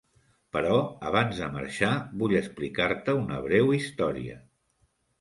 [0.55, 0.79] Però,
[1.09, 1.91] abans de marxar,
[2.23, 4.43] vull explicar-te una breu història.